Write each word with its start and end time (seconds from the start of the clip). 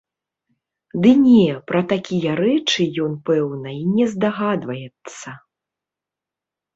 Ды 1.01 1.09
не, 1.25 1.49
пра 1.71 1.81
такія 1.91 2.31
рэчы 2.39 2.87
ён, 3.07 3.13
пэўна, 3.27 3.69
і 3.81 3.93
не 3.99 4.05
здагадваецца. 4.15 5.29